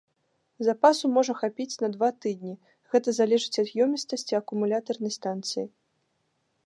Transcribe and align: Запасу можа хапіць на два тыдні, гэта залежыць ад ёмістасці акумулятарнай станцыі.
Запасу 0.67 1.05
можа 1.17 1.33
хапіць 1.41 1.79
на 1.83 1.89
два 1.97 2.09
тыдні, 2.25 2.55
гэта 2.93 3.09
залежыць 3.19 3.61
ад 3.65 3.69
ёмістасці 3.87 4.33
акумулятарнай 4.41 5.13
станцыі. 5.21 5.65